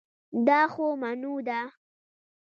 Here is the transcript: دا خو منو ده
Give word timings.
دا 0.47 0.61
خو 0.73 0.85
منو 1.01 1.33
ده 1.47 1.59